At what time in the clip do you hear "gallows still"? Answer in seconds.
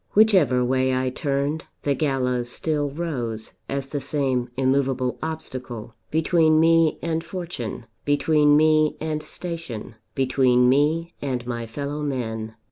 1.93-2.89